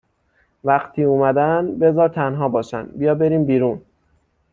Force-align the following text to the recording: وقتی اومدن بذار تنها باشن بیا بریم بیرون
وقتی 0.63 1.03
اومدن 1.03 1.79
بذار 1.79 2.09
تنها 2.09 2.49
باشن 2.49 2.83
بیا 2.83 3.15
بریم 3.15 3.45
بیرون 3.45 3.81